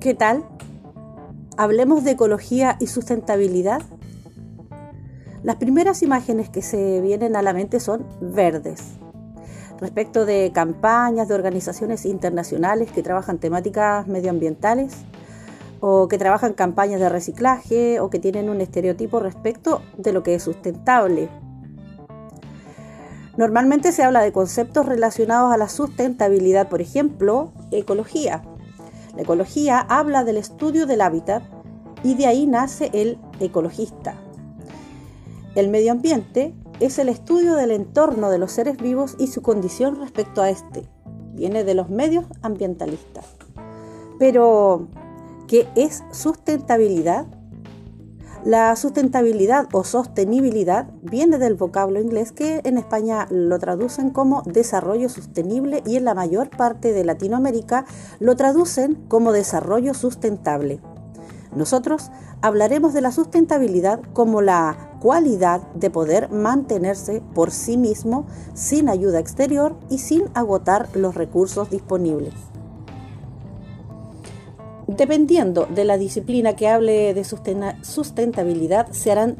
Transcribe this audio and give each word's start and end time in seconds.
¿Qué 0.00 0.14
tal? 0.14 0.44
Hablemos 1.56 2.04
de 2.04 2.12
ecología 2.12 2.76
y 2.78 2.86
sustentabilidad. 2.86 3.82
Las 5.42 5.56
primeras 5.56 6.04
imágenes 6.04 6.48
que 6.48 6.62
se 6.62 7.00
vienen 7.00 7.34
a 7.34 7.42
la 7.42 7.52
mente 7.52 7.80
son 7.80 8.06
verdes. 8.20 8.92
Respecto 9.80 10.24
de 10.24 10.52
campañas 10.54 11.26
de 11.26 11.34
organizaciones 11.34 12.06
internacionales 12.06 12.92
que 12.92 13.02
trabajan 13.02 13.38
temáticas 13.38 14.06
medioambientales 14.06 14.94
o 15.80 16.06
que 16.06 16.16
trabajan 16.16 16.52
campañas 16.52 17.00
de 17.00 17.08
reciclaje 17.08 17.98
o 17.98 18.08
que 18.08 18.20
tienen 18.20 18.50
un 18.50 18.60
estereotipo 18.60 19.18
respecto 19.18 19.82
de 19.96 20.12
lo 20.12 20.22
que 20.22 20.36
es 20.36 20.44
sustentable. 20.44 21.28
Normalmente 23.36 23.90
se 23.90 24.04
habla 24.04 24.20
de 24.20 24.30
conceptos 24.30 24.86
relacionados 24.86 25.52
a 25.52 25.56
la 25.56 25.68
sustentabilidad, 25.68 26.68
por 26.68 26.80
ejemplo, 26.80 27.50
ecología, 27.72 28.42
la 29.18 29.24
ecología 29.24 29.80
habla 29.80 30.22
del 30.22 30.36
estudio 30.36 30.86
del 30.86 31.00
hábitat 31.00 31.42
y 32.04 32.14
de 32.14 32.28
ahí 32.28 32.46
nace 32.46 32.88
el 32.92 33.18
ecologista. 33.40 34.14
El 35.56 35.70
medio 35.70 35.90
ambiente 35.90 36.54
es 36.78 37.00
el 37.00 37.08
estudio 37.08 37.56
del 37.56 37.72
entorno 37.72 38.30
de 38.30 38.38
los 38.38 38.52
seres 38.52 38.76
vivos 38.76 39.16
y 39.18 39.26
su 39.26 39.42
condición 39.42 39.98
respecto 39.98 40.40
a 40.40 40.50
este. 40.50 40.84
Viene 41.32 41.64
de 41.64 41.74
los 41.74 41.90
medios 41.90 42.26
ambientalistas. 42.42 43.26
Pero, 44.20 44.86
¿qué 45.48 45.66
es 45.74 46.04
sustentabilidad? 46.12 47.26
La 48.48 48.74
sustentabilidad 48.76 49.68
o 49.72 49.84
sostenibilidad 49.84 50.86
viene 51.02 51.36
del 51.36 51.54
vocablo 51.54 52.00
inglés 52.00 52.32
que 52.32 52.62
en 52.64 52.78
España 52.78 53.26
lo 53.28 53.58
traducen 53.58 54.08
como 54.08 54.42
desarrollo 54.46 55.10
sostenible 55.10 55.82
y 55.84 55.96
en 55.96 56.06
la 56.06 56.14
mayor 56.14 56.48
parte 56.48 56.94
de 56.94 57.04
Latinoamérica 57.04 57.84
lo 58.20 58.36
traducen 58.36 58.94
como 59.08 59.32
desarrollo 59.32 59.92
sustentable. 59.92 60.80
Nosotros 61.54 62.10
hablaremos 62.40 62.94
de 62.94 63.02
la 63.02 63.12
sustentabilidad 63.12 64.00
como 64.14 64.40
la 64.40 64.96
cualidad 64.98 65.60
de 65.74 65.90
poder 65.90 66.30
mantenerse 66.30 67.22
por 67.34 67.50
sí 67.50 67.76
mismo 67.76 68.24
sin 68.54 68.88
ayuda 68.88 69.18
exterior 69.18 69.76
y 69.90 69.98
sin 69.98 70.24
agotar 70.32 70.88
los 70.94 71.16
recursos 71.16 71.68
disponibles. 71.68 72.32
Dependiendo 74.88 75.66
de 75.66 75.84
la 75.84 75.98
disciplina 75.98 76.56
que 76.56 76.66
hable 76.66 77.12
de 77.12 77.22
sustentabilidad, 77.22 78.90
se 78.90 79.12
harán 79.12 79.36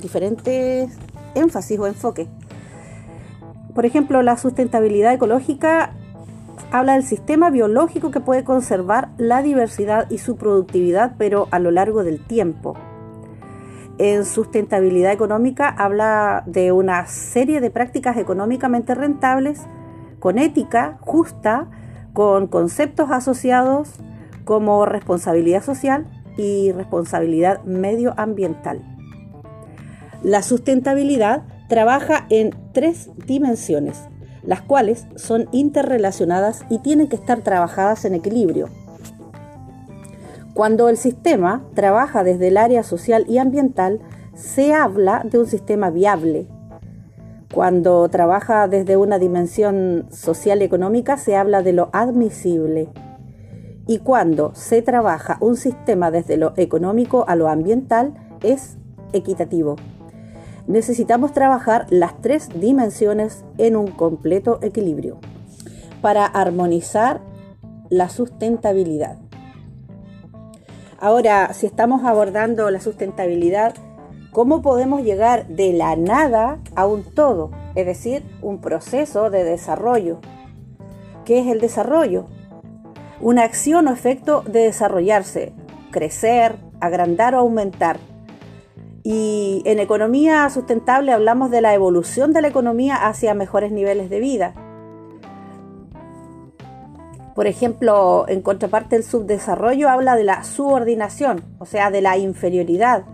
diferentes 0.00 0.90
énfasis 1.34 1.78
o 1.78 1.86
enfoques. 1.86 2.28
Por 3.74 3.84
ejemplo, 3.84 4.22
la 4.22 4.38
sustentabilidad 4.38 5.12
ecológica 5.12 5.92
habla 6.70 6.94
del 6.94 7.02
sistema 7.02 7.50
biológico 7.50 8.10
que 8.10 8.20
puede 8.20 8.42
conservar 8.42 9.10
la 9.18 9.42
diversidad 9.42 10.08
y 10.08 10.16
su 10.16 10.36
productividad, 10.36 11.12
pero 11.18 11.46
a 11.50 11.58
lo 11.58 11.70
largo 11.70 12.02
del 12.02 12.18
tiempo. 12.24 12.74
En 13.98 14.24
sustentabilidad 14.24 15.12
económica 15.12 15.68
habla 15.68 16.42
de 16.46 16.72
una 16.72 17.06
serie 17.06 17.60
de 17.60 17.70
prácticas 17.70 18.16
económicamente 18.16 18.94
rentables, 18.94 19.60
con 20.20 20.38
ética 20.38 20.96
justa, 21.02 21.68
con 22.14 22.46
conceptos 22.46 23.10
asociados 23.10 24.00
como 24.46 24.86
responsabilidad 24.86 25.62
social 25.62 26.06
y 26.38 26.72
responsabilidad 26.72 27.62
medioambiental. 27.64 28.80
La 30.22 30.42
sustentabilidad 30.42 31.42
trabaja 31.68 32.26
en 32.30 32.54
tres 32.72 33.10
dimensiones, 33.26 34.08
las 34.44 34.62
cuales 34.62 35.06
son 35.16 35.48
interrelacionadas 35.50 36.64
y 36.70 36.78
tienen 36.78 37.08
que 37.08 37.16
estar 37.16 37.42
trabajadas 37.42 38.04
en 38.04 38.14
equilibrio. 38.14 38.68
Cuando 40.54 40.88
el 40.88 40.96
sistema 40.96 41.64
trabaja 41.74 42.22
desde 42.24 42.48
el 42.48 42.56
área 42.56 42.82
social 42.82 43.26
y 43.28 43.38
ambiental, 43.38 44.00
se 44.34 44.72
habla 44.72 45.22
de 45.24 45.40
un 45.40 45.46
sistema 45.46 45.90
viable. 45.90 46.46
Cuando 47.52 48.08
trabaja 48.08 48.68
desde 48.68 48.96
una 48.96 49.18
dimensión 49.18 50.06
social 50.10 50.62
y 50.62 50.64
económica, 50.64 51.16
se 51.16 51.36
habla 51.36 51.62
de 51.62 51.72
lo 51.72 51.90
admisible. 51.92 52.88
Y 53.86 53.98
cuando 53.98 54.52
se 54.54 54.82
trabaja 54.82 55.38
un 55.40 55.56
sistema 55.56 56.10
desde 56.10 56.36
lo 56.36 56.54
económico 56.56 57.24
a 57.28 57.36
lo 57.36 57.48
ambiental, 57.48 58.14
es 58.42 58.76
equitativo. 59.12 59.76
Necesitamos 60.66 61.32
trabajar 61.32 61.86
las 61.90 62.20
tres 62.20 62.48
dimensiones 62.58 63.44
en 63.58 63.76
un 63.76 63.86
completo 63.88 64.58
equilibrio 64.62 65.18
para 66.02 66.26
armonizar 66.26 67.20
la 67.88 68.08
sustentabilidad. 68.08 69.18
Ahora, 70.98 71.52
si 71.52 71.66
estamos 71.66 72.04
abordando 72.04 72.70
la 72.70 72.80
sustentabilidad, 72.80 73.74
¿cómo 74.32 74.62
podemos 74.62 75.02
llegar 75.02 75.46
de 75.46 75.72
la 75.72 75.94
nada 75.94 76.58
a 76.74 76.86
un 76.86 77.04
todo? 77.04 77.52
Es 77.76 77.86
decir, 77.86 78.24
un 78.42 78.60
proceso 78.60 79.30
de 79.30 79.44
desarrollo. 79.44 80.18
¿Qué 81.24 81.40
es 81.40 81.46
el 81.46 81.60
desarrollo? 81.60 82.26
Una 83.20 83.42
acción 83.42 83.88
o 83.88 83.92
efecto 83.92 84.42
de 84.46 84.60
desarrollarse, 84.60 85.52
crecer, 85.90 86.56
agrandar 86.80 87.34
o 87.34 87.38
aumentar. 87.38 87.98
Y 89.02 89.62
en 89.64 89.78
economía 89.78 90.48
sustentable 90.50 91.12
hablamos 91.12 91.50
de 91.50 91.60
la 91.60 91.74
evolución 91.74 92.32
de 92.32 92.42
la 92.42 92.48
economía 92.48 93.06
hacia 93.06 93.34
mejores 93.34 93.72
niveles 93.72 94.10
de 94.10 94.20
vida. 94.20 94.54
Por 97.34 97.46
ejemplo, 97.46 98.24
en 98.28 98.40
contraparte 98.40 98.96
el 98.96 99.04
subdesarrollo 99.04 99.88
habla 99.88 100.16
de 100.16 100.24
la 100.24 100.42
subordinación, 100.42 101.44
o 101.58 101.66
sea, 101.66 101.90
de 101.90 102.00
la 102.00 102.16
inferioridad 102.16 103.04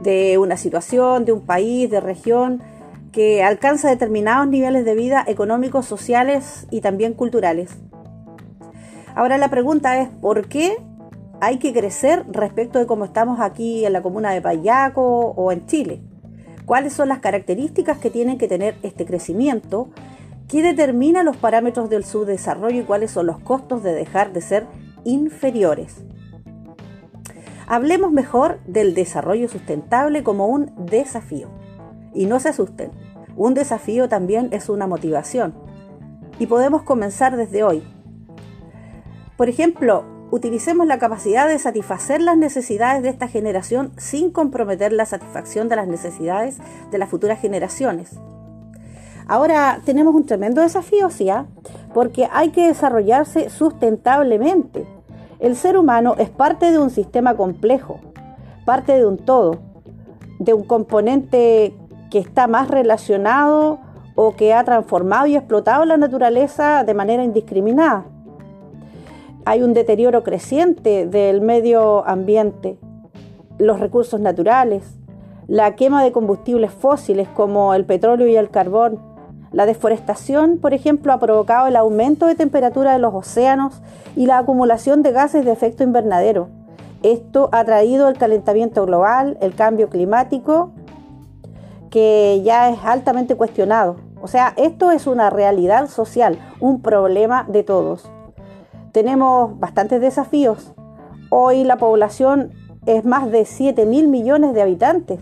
de 0.00 0.36
una 0.38 0.56
situación, 0.56 1.24
de 1.24 1.32
un 1.32 1.46
país, 1.46 1.90
de 1.90 2.00
región, 2.00 2.62
que 3.12 3.42
alcanza 3.42 3.88
determinados 3.88 4.46
niveles 4.48 4.84
de 4.84 4.94
vida 4.94 5.24
económicos, 5.26 5.86
sociales 5.86 6.66
y 6.70 6.82
también 6.82 7.14
culturales. 7.14 7.78
Ahora 9.16 9.38
la 9.38 9.48
pregunta 9.48 9.98
es, 9.98 10.10
¿por 10.10 10.46
qué 10.46 10.76
hay 11.40 11.58
que 11.58 11.72
crecer 11.72 12.26
respecto 12.30 12.78
de 12.78 12.86
cómo 12.86 13.06
estamos 13.06 13.40
aquí 13.40 13.86
en 13.86 13.94
la 13.94 14.02
comuna 14.02 14.30
de 14.32 14.42
Payaco 14.42 15.30
o 15.30 15.52
en 15.52 15.64
Chile? 15.64 16.02
¿Cuáles 16.66 16.92
son 16.92 17.08
las 17.08 17.20
características 17.20 17.96
que 17.96 18.10
tienen 18.10 18.36
que 18.36 18.46
tener 18.46 18.76
este 18.82 19.06
crecimiento? 19.06 19.88
¿Qué 20.48 20.62
determina 20.62 21.22
los 21.22 21.38
parámetros 21.38 21.88
del 21.88 22.04
subdesarrollo 22.04 22.82
y 22.82 22.84
cuáles 22.84 23.10
son 23.10 23.24
los 23.24 23.38
costos 23.38 23.82
de 23.82 23.94
dejar 23.94 24.34
de 24.34 24.42
ser 24.42 24.66
inferiores? 25.04 26.04
Hablemos 27.66 28.12
mejor 28.12 28.58
del 28.66 28.94
desarrollo 28.94 29.48
sustentable 29.48 30.22
como 30.22 30.46
un 30.46 30.72
desafío. 30.76 31.48
Y 32.12 32.26
no 32.26 32.38
se 32.38 32.50
asusten, 32.50 32.90
un 33.34 33.54
desafío 33.54 34.10
también 34.10 34.50
es 34.52 34.68
una 34.68 34.86
motivación. 34.86 35.54
Y 36.38 36.48
podemos 36.48 36.82
comenzar 36.82 37.38
desde 37.38 37.64
hoy, 37.64 37.82
por 39.36 39.50
ejemplo, 39.50 40.04
utilicemos 40.30 40.86
la 40.86 40.98
capacidad 40.98 41.46
de 41.46 41.58
satisfacer 41.58 42.22
las 42.22 42.38
necesidades 42.38 43.02
de 43.02 43.10
esta 43.10 43.28
generación 43.28 43.92
sin 43.98 44.30
comprometer 44.30 44.92
la 44.92 45.04
satisfacción 45.04 45.68
de 45.68 45.76
las 45.76 45.86
necesidades 45.86 46.58
de 46.90 46.98
las 46.98 47.10
futuras 47.10 47.38
generaciones. 47.38 48.18
Ahora 49.28 49.80
tenemos 49.84 50.14
un 50.14 50.24
tremendo 50.24 50.62
desafío, 50.62 51.10
¿sí? 51.10 51.28
Ah? 51.28 51.46
Porque 51.92 52.28
hay 52.32 52.50
que 52.50 52.66
desarrollarse 52.66 53.50
sustentablemente. 53.50 54.86
El 55.38 55.54
ser 55.54 55.76
humano 55.76 56.14
es 56.16 56.30
parte 56.30 56.70
de 56.70 56.78
un 56.78 56.90
sistema 56.90 57.36
complejo, 57.36 58.00
parte 58.64 58.94
de 58.94 59.04
un 59.04 59.18
todo, 59.18 59.58
de 60.38 60.54
un 60.54 60.64
componente 60.64 61.74
que 62.10 62.20
está 62.20 62.46
más 62.46 62.68
relacionado 62.68 63.80
o 64.14 64.34
que 64.34 64.54
ha 64.54 64.64
transformado 64.64 65.26
y 65.26 65.36
explotado 65.36 65.84
la 65.84 65.98
naturaleza 65.98 66.84
de 66.84 66.94
manera 66.94 67.22
indiscriminada 67.22 68.06
hay 69.46 69.62
un 69.62 69.74
deterioro 69.74 70.24
creciente 70.24 71.06
del 71.06 71.40
medio 71.40 72.04
ambiente, 72.04 72.78
los 73.58 73.78
recursos 73.78 74.20
naturales, 74.20 74.82
la 75.46 75.76
quema 75.76 76.02
de 76.02 76.10
combustibles 76.10 76.72
fósiles 76.72 77.28
como 77.28 77.72
el 77.72 77.84
petróleo 77.84 78.26
y 78.26 78.34
el 78.34 78.50
carbón. 78.50 78.98
La 79.52 79.64
deforestación, 79.64 80.58
por 80.58 80.74
ejemplo, 80.74 81.12
ha 81.12 81.20
provocado 81.20 81.68
el 81.68 81.76
aumento 81.76 82.26
de 82.26 82.34
temperatura 82.34 82.92
de 82.92 82.98
los 82.98 83.14
océanos 83.14 83.82
y 84.16 84.26
la 84.26 84.38
acumulación 84.38 85.04
de 85.04 85.12
gases 85.12 85.44
de 85.44 85.52
efecto 85.52 85.84
invernadero. 85.84 86.48
Esto 87.04 87.48
ha 87.52 87.64
traído 87.64 88.08
el 88.08 88.18
calentamiento 88.18 88.84
global, 88.84 89.38
el 89.40 89.54
cambio 89.54 89.88
climático, 89.88 90.72
que 91.88 92.42
ya 92.44 92.70
es 92.70 92.80
altamente 92.84 93.36
cuestionado. 93.36 93.94
O 94.20 94.26
sea, 94.26 94.54
esto 94.56 94.90
es 94.90 95.06
una 95.06 95.30
realidad 95.30 95.88
social, 95.88 96.36
un 96.58 96.82
problema 96.82 97.46
de 97.48 97.62
todos 97.62 98.10
tenemos 98.96 99.60
bastantes 99.60 100.00
desafíos. 100.00 100.72
Hoy 101.28 101.64
la 101.64 101.76
población 101.76 102.52
es 102.86 103.04
más 103.04 103.30
de 103.30 103.44
7 103.44 103.84
mil 103.84 104.08
millones 104.08 104.54
de 104.54 104.62
habitantes. 104.62 105.20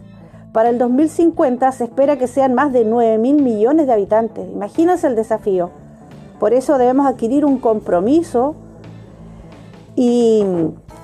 Para 0.52 0.68
el 0.68 0.78
2050 0.78 1.72
se 1.72 1.82
espera 1.82 2.16
que 2.16 2.28
sean 2.28 2.54
más 2.54 2.72
de 2.72 2.84
9 2.84 3.18
mil 3.18 3.42
millones 3.42 3.88
de 3.88 3.92
habitantes. 3.92 4.48
Imagínense 4.48 5.08
el 5.08 5.16
desafío. 5.16 5.70
Por 6.38 6.54
eso 6.54 6.78
debemos 6.78 7.04
adquirir 7.04 7.44
un 7.44 7.58
compromiso 7.58 8.54
y 9.96 10.44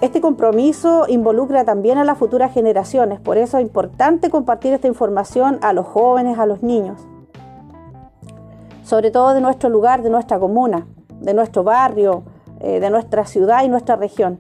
Este 0.00 0.20
compromiso 0.20 1.06
involucra 1.08 1.64
también 1.64 1.98
a 1.98 2.04
las 2.04 2.18
futuras 2.18 2.54
generaciones, 2.54 3.18
por 3.20 3.36
eso 3.36 3.58
es 3.58 3.64
importante 3.64 4.30
compartir 4.30 4.72
esta 4.72 4.86
información 4.86 5.58
a 5.60 5.72
los 5.72 5.86
jóvenes, 5.86 6.38
a 6.38 6.46
los 6.46 6.62
niños, 6.62 7.00
sobre 8.82 9.10
todo 9.10 9.34
de 9.34 9.42
nuestro 9.42 9.68
lugar, 9.68 10.02
de 10.02 10.08
nuestra 10.08 10.38
comuna, 10.38 10.86
de 11.20 11.34
nuestro 11.34 11.64
barrio, 11.64 12.22
eh, 12.60 12.80
de 12.80 12.90
nuestra 12.90 13.26
ciudad 13.26 13.64
y 13.64 13.68
nuestra 13.68 13.96
región. 13.96 14.38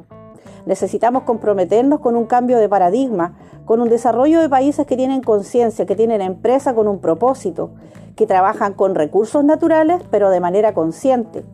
Necesitamos 0.66 1.24
comprometernos 1.24 2.00
con 2.00 2.16
un 2.16 2.26
cambio 2.26 2.58
de 2.58 2.68
paradigma, 2.68 3.34
con 3.64 3.80
un 3.80 3.88
desarrollo 3.88 4.40
de 4.40 4.48
países 4.48 4.86
que 4.86 4.96
tienen 4.96 5.22
conciencia, 5.22 5.86
que 5.86 5.96
tienen 5.96 6.20
empresa 6.20 6.74
con 6.74 6.86
un 6.86 7.00
propósito, 7.00 7.70
que 8.16 8.26
trabajan 8.26 8.74
con 8.74 8.94
recursos 8.94 9.44
naturales, 9.44 10.02
pero 10.10 10.30
de 10.30 10.40
manera 10.40 10.74
consciente. 10.74 11.44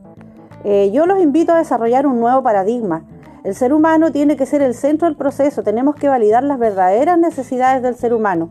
Eh, 0.65 0.91
yo 0.93 1.07
los 1.07 1.23
invito 1.23 1.53
a 1.53 1.59
desarrollar 1.59 2.07
un 2.07 2.19
nuevo 2.19 2.43
paradigma 2.43 3.05
el 3.47 3.55
ser 3.55 3.73
humano 3.73 4.11
tiene 4.11 4.37
que 4.37 4.45
ser 4.45 4.61
el 4.61 4.75
centro 4.75 5.07
del 5.07 5.17
proceso, 5.17 5.63
tenemos 5.63 5.95
que 5.95 6.09
validar 6.09 6.43
las 6.43 6.59
verdaderas 6.59 7.17
necesidades 7.17 7.81
del 7.81 7.95
ser 7.95 8.13
humano. 8.13 8.49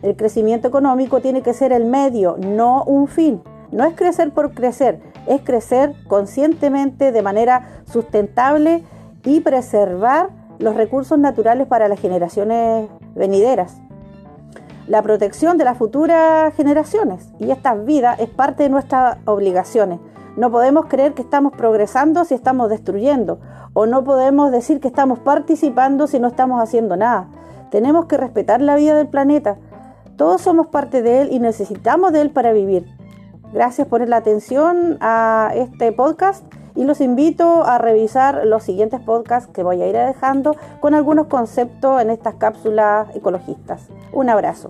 El 0.00 0.16
crecimiento 0.16 0.68
económico 0.68 1.20
tiene 1.20 1.42
que 1.42 1.52
ser 1.52 1.70
el 1.70 1.84
medio, 1.84 2.38
no 2.38 2.82
un 2.84 3.08
fin. 3.08 3.42
No 3.72 3.84
es 3.84 3.94
crecer 3.94 4.30
por 4.30 4.54
crecer, 4.54 5.00
es 5.28 5.42
crecer 5.42 5.94
conscientemente, 6.06 7.12
de 7.12 7.22
manera 7.22 7.82
sustentable 7.84 8.84
y 9.24 9.40
preservar 9.40 10.30
los 10.58 10.74
recursos 10.74 11.18
naturales 11.18 11.66
para 11.66 11.88
las 11.88 12.00
generaciones 12.00 12.88
venideras. 13.14 13.76
La 14.88 15.02
protección 15.02 15.58
de 15.58 15.64
las 15.64 15.76
futuras 15.76 16.54
generaciones 16.54 17.28
y 17.38 17.50
estas 17.50 17.84
vidas 17.84 18.18
es 18.20 18.28
parte 18.30 18.62
de 18.64 18.68
nuestras 18.70 19.18
obligaciones. 19.26 20.00
No 20.36 20.50
podemos 20.50 20.86
creer 20.86 21.14
que 21.14 21.22
estamos 21.22 21.52
progresando 21.52 22.24
si 22.24 22.34
estamos 22.34 22.70
destruyendo 22.70 23.38
o 23.74 23.86
no 23.86 24.02
podemos 24.02 24.50
decir 24.50 24.80
que 24.80 24.88
estamos 24.88 25.18
participando 25.18 26.06
si 26.06 26.18
no 26.18 26.28
estamos 26.28 26.62
haciendo 26.62 26.96
nada. 26.96 27.28
Tenemos 27.70 28.06
que 28.06 28.16
respetar 28.16 28.62
la 28.62 28.76
vida 28.76 28.94
del 28.94 29.08
planeta. 29.08 29.58
Todos 30.16 30.40
somos 30.40 30.68
parte 30.68 31.02
de 31.02 31.20
él 31.20 31.28
y 31.32 31.38
necesitamos 31.38 32.12
de 32.12 32.22
él 32.22 32.30
para 32.30 32.52
vivir. 32.52 32.97
Gracias 33.52 33.88
por 33.88 34.06
la 34.06 34.16
atención 34.18 34.98
a 35.00 35.52
este 35.54 35.92
podcast 35.92 36.44
y 36.74 36.84
los 36.84 37.00
invito 37.00 37.64
a 37.64 37.78
revisar 37.78 38.46
los 38.46 38.62
siguientes 38.62 39.00
podcasts 39.00 39.50
que 39.52 39.62
voy 39.62 39.82
a 39.82 39.86
ir 39.88 39.96
dejando 39.96 40.54
con 40.80 40.94
algunos 40.94 41.26
conceptos 41.26 42.00
en 42.00 42.10
estas 42.10 42.34
cápsulas 42.34 43.08
ecologistas. 43.16 43.88
Un 44.12 44.28
abrazo. 44.28 44.68